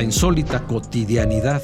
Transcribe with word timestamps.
La 0.00 0.04
insólita 0.04 0.66
cotidianidad. 0.66 1.62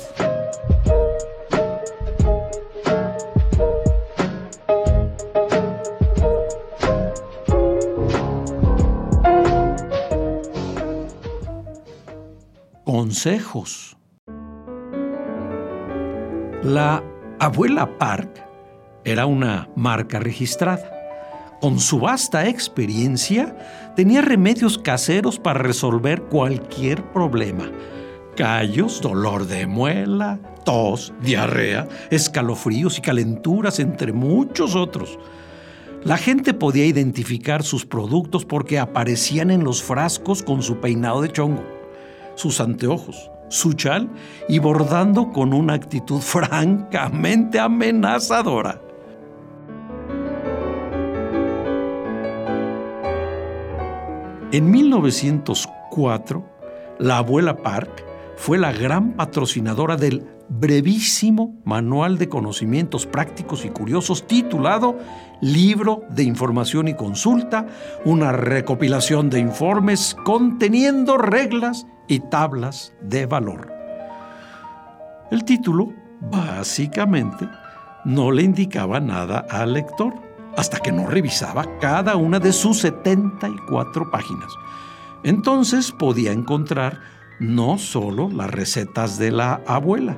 Consejos. 12.84 13.96
La 16.62 17.02
abuela 17.38 17.96
Park 17.96 18.28
era 19.04 19.24
una 19.24 19.66
marca 19.74 20.18
registrada. 20.18 20.92
Con 21.62 21.80
su 21.80 22.00
vasta 22.00 22.46
experiencia, 22.46 23.56
tenía 23.96 24.20
remedios 24.20 24.76
caseros 24.76 25.38
para 25.38 25.60
resolver 25.60 26.24
cualquier 26.24 27.02
problema. 27.12 27.70
Callos, 28.36 29.00
dolor 29.00 29.46
de 29.46 29.66
muela, 29.66 30.38
tos, 30.64 31.12
diarrea, 31.22 31.88
escalofríos 32.10 32.98
y 32.98 33.00
calenturas, 33.00 33.80
entre 33.80 34.12
muchos 34.12 34.74
otros. 34.74 35.18
La 36.04 36.18
gente 36.18 36.54
podía 36.54 36.86
identificar 36.86 37.62
sus 37.62 37.86
productos 37.86 38.44
porque 38.44 38.78
aparecían 38.78 39.50
en 39.50 39.64
los 39.64 39.82
frascos 39.82 40.42
con 40.42 40.62
su 40.62 40.78
peinado 40.80 41.22
de 41.22 41.32
chongo 41.32 41.76
sus 42.36 42.60
anteojos, 42.60 43.30
su 43.48 43.72
chal 43.72 44.08
y 44.48 44.60
bordando 44.60 45.32
con 45.32 45.52
una 45.52 45.74
actitud 45.74 46.20
francamente 46.20 47.58
amenazadora. 47.58 48.80
En 54.52 54.70
1904, 54.70 56.44
la 57.00 57.18
abuela 57.18 57.56
Park 57.56 58.04
fue 58.36 58.58
la 58.58 58.72
gran 58.72 59.14
patrocinadora 59.14 59.96
del 59.96 60.24
brevísimo 60.48 61.60
manual 61.64 62.18
de 62.18 62.28
conocimientos 62.28 63.06
prácticos 63.06 63.64
y 63.64 63.70
curiosos 63.70 64.26
titulado 64.26 64.98
Libro 65.40 66.02
de 66.10 66.22
Información 66.22 66.88
y 66.88 66.94
Consulta, 66.94 67.66
una 68.04 68.32
recopilación 68.32 69.30
de 69.30 69.40
informes 69.40 70.16
conteniendo 70.24 71.18
reglas 71.18 71.86
y 72.06 72.20
tablas 72.20 72.92
de 73.00 73.26
valor. 73.26 73.72
El 75.30 75.44
título, 75.44 75.92
básicamente, 76.20 77.48
no 78.04 78.30
le 78.30 78.42
indicaba 78.42 79.00
nada 79.00 79.44
al 79.50 79.72
lector 79.72 80.14
hasta 80.56 80.78
que 80.78 80.92
no 80.92 81.06
revisaba 81.06 81.66
cada 81.80 82.16
una 82.16 82.38
de 82.38 82.52
sus 82.52 82.78
74 82.78 84.10
páginas. 84.10 84.52
Entonces 85.24 85.90
podía 85.90 86.32
encontrar 86.32 87.00
no 87.40 87.78
solo 87.78 88.28
las 88.28 88.50
recetas 88.50 89.18
de 89.18 89.30
la 89.30 89.60
abuela, 89.66 90.16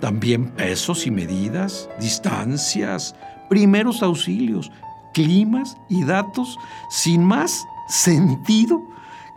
también 0.00 0.48
pesos 0.50 1.06
y 1.06 1.10
medidas, 1.10 1.88
distancias, 2.00 3.14
primeros 3.48 4.02
auxilios, 4.02 4.70
climas 5.14 5.76
y 5.88 6.04
datos 6.04 6.58
sin 6.90 7.22
más 7.22 7.64
sentido 7.88 8.82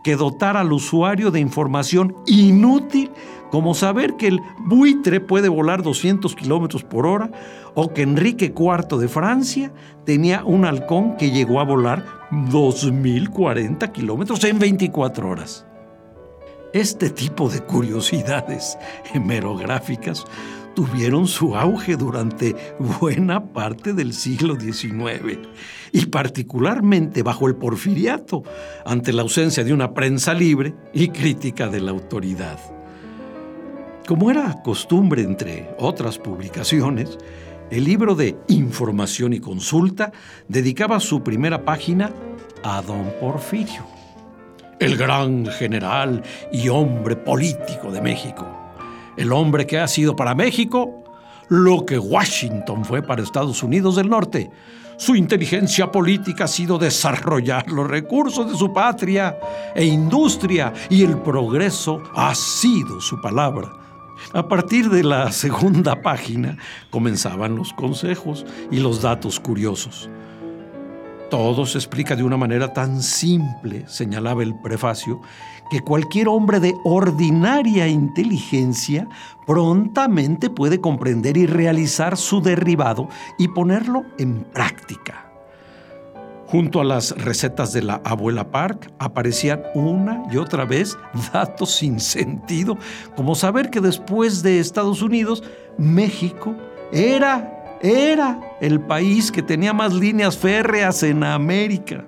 que 0.03 0.15
dotar 0.15 0.55
al 0.55 0.71
usuario 0.71 1.31
de 1.31 1.39
información 1.39 2.15
inútil 2.25 3.11
como 3.51 3.73
saber 3.73 4.15
que 4.17 4.27
el 4.27 4.41
buitre 4.59 5.19
puede 5.19 5.49
volar 5.49 5.81
200 5.81 6.35
kilómetros 6.35 6.83
por 6.83 7.05
hora 7.05 7.31
o 7.73 7.93
que 7.93 8.01
Enrique 8.01 8.53
IV 8.55 8.97
de 8.99 9.07
Francia 9.07 9.71
tenía 10.05 10.43
un 10.43 10.65
halcón 10.65 11.17
que 11.17 11.31
llegó 11.31 11.59
a 11.59 11.63
volar 11.63 12.05
2040 12.31 13.91
kilómetros 13.91 14.43
en 14.43 14.59
24 14.59 15.29
horas. 15.29 15.65
Este 16.75 17.09
tipo 17.09 17.47
de 17.47 17.61
curiosidades 17.61 18.77
hemerográficas 19.13 20.25
tuvieron 20.75 21.25
su 21.25 21.55
auge 21.55 21.95
durante 21.95 22.53
buena 22.99 23.53
parte 23.53 23.93
del 23.93 24.11
siglo 24.11 24.59
XIX 24.59 25.39
y 25.93 26.07
particularmente 26.07 27.23
bajo 27.23 27.47
el 27.47 27.55
porfiriato, 27.55 28.43
ante 28.85 29.13
la 29.13 29.21
ausencia 29.21 29.63
de 29.63 29.71
una 29.71 29.93
prensa 29.93 30.33
libre 30.33 30.75
y 30.93 31.07
crítica 31.07 31.69
de 31.69 31.79
la 31.79 31.91
autoridad. 31.91 32.59
Como 34.05 34.29
era 34.29 34.61
costumbre 34.61 35.21
entre 35.21 35.73
otras 35.79 36.17
publicaciones, 36.17 37.17
el 37.71 37.85
libro 37.85 38.15
de 38.15 38.35
Información 38.49 39.31
y 39.31 39.39
Consulta 39.39 40.11
dedicaba 40.49 40.99
su 40.99 41.23
primera 41.23 41.63
página 41.63 42.11
a 42.63 42.81
don 42.81 43.13
Porfirio 43.21 43.94
el 44.79 44.97
gran 44.97 45.45
general 45.45 46.21
y 46.51 46.69
hombre 46.69 47.15
político 47.15 47.91
de 47.91 48.01
México. 48.01 48.45
El 49.17 49.31
hombre 49.31 49.65
que 49.65 49.79
ha 49.79 49.87
sido 49.87 50.15
para 50.15 50.35
México 50.35 51.03
lo 51.47 51.85
que 51.85 51.99
Washington 51.99 52.83
fue 52.83 53.01
para 53.01 53.21
Estados 53.21 53.61
Unidos 53.63 53.95
del 53.95 54.09
Norte. 54.09 54.49
Su 54.97 55.15
inteligencia 55.15 55.91
política 55.91 56.45
ha 56.45 56.47
sido 56.47 56.77
desarrollar 56.77 57.69
los 57.69 57.87
recursos 57.87 58.49
de 58.49 58.57
su 58.57 58.73
patria 58.73 59.37
e 59.75 59.85
industria 59.85 60.73
y 60.89 61.03
el 61.03 61.17
progreso 61.19 62.01
ha 62.15 62.33
sido 62.33 63.01
su 63.01 63.19
palabra. 63.21 63.69
A 64.33 64.47
partir 64.47 64.89
de 64.89 65.03
la 65.03 65.31
segunda 65.31 66.01
página 66.01 66.57
comenzaban 66.89 67.55
los 67.55 67.73
consejos 67.73 68.45
y 68.71 68.79
los 68.79 69.01
datos 69.01 69.39
curiosos. 69.39 70.09
Todo 71.29 71.65
se 71.65 71.79
explica 71.79 72.15
de 72.15 72.23
una 72.23 72.37
manera 72.37 72.71
tan 72.73 73.01
simple, 73.01 73.83
señalaba 73.87 74.43
el 74.43 74.55
prefacio, 74.55 75.21
que 75.69 75.81
cualquier 75.81 76.27
hombre 76.27 76.59
de 76.59 76.75
ordinaria 76.83 77.87
inteligencia 77.87 79.07
prontamente 79.47 80.49
puede 80.49 80.79
comprender 80.79 81.37
y 81.37 81.47
realizar 81.47 82.17
su 82.17 82.41
derribado 82.41 83.09
y 83.39 83.47
ponerlo 83.47 84.03
en 84.19 84.43
práctica. 84.43 85.31
Junto 86.47 86.79
a 86.79 86.83
las 86.83 87.11
recetas 87.17 87.73
de 87.73 87.81
la 87.81 88.01
abuela 88.05 88.51
Park 88.51 88.93
aparecían 88.99 89.63
una 89.73 90.23
y 90.31 90.37
otra 90.37 90.63
vez 90.65 90.95
datos 91.33 91.71
sin 91.71 91.99
sentido, 91.99 92.77
como 93.15 93.33
saber 93.33 93.71
que 93.71 93.81
después 93.81 94.43
de 94.43 94.59
Estados 94.59 95.01
Unidos, 95.01 95.43
México 95.79 96.55
era 96.91 97.54
era 97.85 98.39
el 98.61 98.81
país 98.81 99.31
que 99.31 99.43
tenía 99.43 99.71
más 99.71 99.93
líneas 99.93 100.37
férreas 100.37 101.03
en 101.03 101.23
América, 101.23 102.05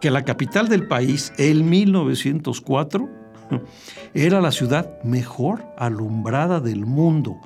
que 0.00 0.10
la 0.10 0.24
capital 0.24 0.68
del 0.68 0.88
país, 0.88 1.32
en 1.36 1.68
1904, 1.68 3.08
era 4.14 4.40
la 4.40 4.50
ciudad 4.50 5.02
mejor 5.04 5.66
alumbrada 5.76 6.60
del 6.60 6.86
mundo, 6.86 7.36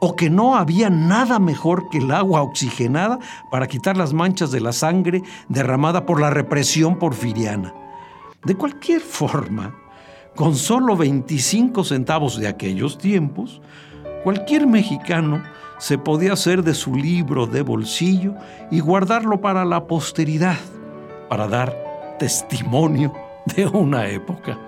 o 0.00 0.16
que 0.16 0.28
no 0.28 0.56
había 0.56 0.90
nada 0.90 1.38
mejor 1.38 1.88
que 1.88 1.98
el 1.98 2.10
agua 2.10 2.42
oxigenada 2.42 3.20
para 3.50 3.68
quitar 3.68 3.96
las 3.96 4.12
manchas 4.12 4.50
de 4.50 4.60
la 4.60 4.72
sangre 4.72 5.22
derramada 5.48 6.04
por 6.06 6.20
la 6.20 6.30
represión 6.30 6.98
porfiriana. 6.98 7.72
De 8.44 8.56
cualquier 8.56 9.00
forma, 9.00 9.72
con 10.34 10.56
solo 10.56 10.96
25 10.96 11.84
centavos 11.84 12.40
de 12.40 12.48
aquellos 12.48 12.98
tiempos, 12.98 13.62
cualquier 14.24 14.66
mexicano 14.66 15.42
se 15.78 15.98
podía 15.98 16.32
hacer 16.32 16.62
de 16.62 16.74
su 16.74 16.94
libro 16.94 17.46
de 17.46 17.62
bolsillo 17.62 18.34
y 18.70 18.80
guardarlo 18.80 19.40
para 19.40 19.64
la 19.64 19.86
posteridad, 19.86 20.56
para 21.28 21.48
dar 21.48 21.76
testimonio 22.18 23.12
de 23.56 23.66
una 23.66 24.08
época. 24.08 24.58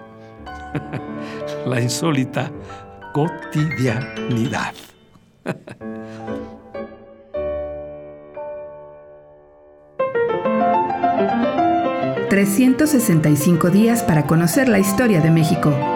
la 1.66 1.80
insólita 1.80 2.50
cotidianidad. 3.12 4.74
365 12.28 13.70
días 13.70 14.02
para 14.02 14.26
conocer 14.26 14.68
la 14.68 14.78
historia 14.78 15.20
de 15.20 15.30
México. 15.30 15.95